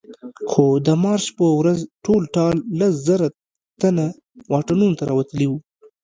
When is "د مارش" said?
0.85-1.25